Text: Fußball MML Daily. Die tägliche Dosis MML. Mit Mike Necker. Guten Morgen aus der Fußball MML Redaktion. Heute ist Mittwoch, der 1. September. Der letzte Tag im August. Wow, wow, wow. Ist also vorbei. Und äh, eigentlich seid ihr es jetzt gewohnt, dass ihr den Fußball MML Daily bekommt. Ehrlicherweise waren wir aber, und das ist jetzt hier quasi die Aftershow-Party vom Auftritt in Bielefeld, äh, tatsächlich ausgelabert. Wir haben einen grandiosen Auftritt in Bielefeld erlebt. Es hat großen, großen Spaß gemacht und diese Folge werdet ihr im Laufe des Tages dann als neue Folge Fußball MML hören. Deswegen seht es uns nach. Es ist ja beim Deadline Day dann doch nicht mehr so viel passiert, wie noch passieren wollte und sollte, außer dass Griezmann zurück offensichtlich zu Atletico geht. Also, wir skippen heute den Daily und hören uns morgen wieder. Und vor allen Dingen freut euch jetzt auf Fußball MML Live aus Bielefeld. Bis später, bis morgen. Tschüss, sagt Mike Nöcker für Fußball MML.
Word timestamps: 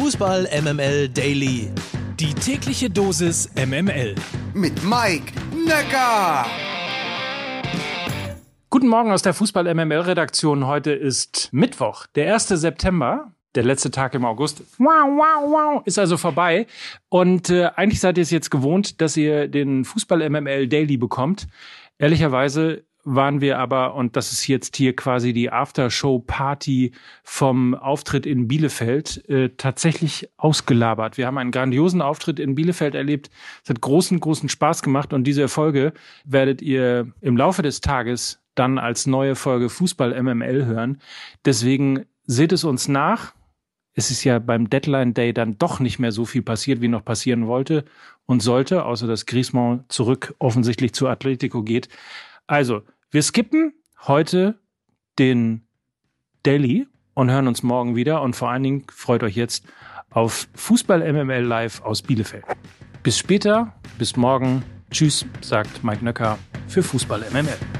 Fußball 0.00 0.48
MML 0.62 1.08
Daily. 1.08 1.72
Die 2.20 2.32
tägliche 2.32 2.88
Dosis 2.88 3.50
MML. 3.56 4.14
Mit 4.54 4.84
Mike 4.84 5.32
Necker. 5.52 6.46
Guten 8.70 8.86
Morgen 8.86 9.10
aus 9.10 9.22
der 9.22 9.34
Fußball 9.34 9.74
MML 9.74 10.02
Redaktion. 10.02 10.68
Heute 10.68 10.92
ist 10.92 11.48
Mittwoch, 11.50 12.06
der 12.14 12.32
1. 12.32 12.46
September. 12.46 13.32
Der 13.56 13.64
letzte 13.64 13.90
Tag 13.90 14.14
im 14.14 14.24
August. 14.24 14.62
Wow, 14.78 14.86
wow, 14.86 15.42
wow. 15.42 15.82
Ist 15.84 15.98
also 15.98 16.16
vorbei. 16.16 16.68
Und 17.08 17.50
äh, 17.50 17.70
eigentlich 17.74 17.98
seid 17.98 18.18
ihr 18.18 18.22
es 18.22 18.30
jetzt 18.30 18.52
gewohnt, 18.52 19.00
dass 19.00 19.16
ihr 19.16 19.48
den 19.48 19.84
Fußball 19.84 20.30
MML 20.30 20.68
Daily 20.68 20.96
bekommt. 20.96 21.48
Ehrlicherweise 21.98 22.84
waren 23.10 23.40
wir 23.40 23.58
aber, 23.58 23.94
und 23.94 24.16
das 24.16 24.32
ist 24.32 24.46
jetzt 24.46 24.76
hier 24.76 24.94
quasi 24.94 25.32
die 25.32 25.50
Aftershow-Party 25.50 26.92
vom 27.24 27.74
Auftritt 27.74 28.26
in 28.26 28.48
Bielefeld, 28.48 29.26
äh, 29.30 29.48
tatsächlich 29.56 30.28
ausgelabert. 30.36 31.16
Wir 31.16 31.26
haben 31.26 31.38
einen 31.38 31.50
grandiosen 31.50 32.02
Auftritt 32.02 32.38
in 32.38 32.54
Bielefeld 32.54 32.94
erlebt. 32.94 33.30
Es 33.64 33.70
hat 33.70 33.80
großen, 33.80 34.20
großen 34.20 34.50
Spaß 34.50 34.82
gemacht 34.82 35.14
und 35.14 35.24
diese 35.24 35.48
Folge 35.48 35.94
werdet 36.24 36.60
ihr 36.60 37.10
im 37.22 37.36
Laufe 37.36 37.62
des 37.62 37.80
Tages 37.80 38.40
dann 38.54 38.78
als 38.78 39.06
neue 39.06 39.36
Folge 39.36 39.70
Fußball 39.70 40.22
MML 40.22 40.66
hören. 40.66 41.00
Deswegen 41.46 42.04
seht 42.26 42.52
es 42.52 42.64
uns 42.64 42.88
nach. 42.88 43.32
Es 43.94 44.10
ist 44.10 44.22
ja 44.24 44.38
beim 44.38 44.68
Deadline 44.68 45.14
Day 45.14 45.32
dann 45.32 45.56
doch 45.56 45.80
nicht 45.80 45.98
mehr 45.98 46.12
so 46.12 46.26
viel 46.26 46.42
passiert, 46.42 46.82
wie 46.82 46.88
noch 46.88 47.04
passieren 47.04 47.46
wollte 47.46 47.84
und 48.26 48.42
sollte, 48.42 48.84
außer 48.84 49.06
dass 49.06 49.24
Griezmann 49.24 49.84
zurück 49.88 50.34
offensichtlich 50.38 50.92
zu 50.92 51.08
Atletico 51.08 51.62
geht. 51.62 51.88
Also, 52.46 52.82
wir 53.10 53.22
skippen 53.22 53.72
heute 54.06 54.58
den 55.18 55.66
Daily 56.42 56.86
und 57.14 57.30
hören 57.30 57.48
uns 57.48 57.62
morgen 57.62 57.96
wieder. 57.96 58.22
Und 58.22 58.36
vor 58.36 58.50
allen 58.50 58.62
Dingen 58.62 58.84
freut 58.92 59.22
euch 59.22 59.36
jetzt 59.36 59.66
auf 60.10 60.48
Fußball 60.54 61.12
MML 61.12 61.42
Live 61.42 61.82
aus 61.82 62.02
Bielefeld. 62.02 62.44
Bis 63.02 63.18
später, 63.18 63.74
bis 63.98 64.16
morgen. 64.16 64.62
Tschüss, 64.90 65.26
sagt 65.40 65.84
Mike 65.84 66.04
Nöcker 66.04 66.38
für 66.66 66.82
Fußball 66.82 67.24
MML. 67.30 67.77